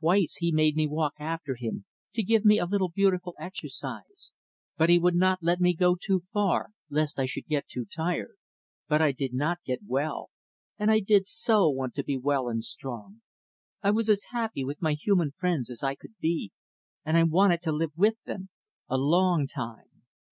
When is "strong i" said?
12.64-13.92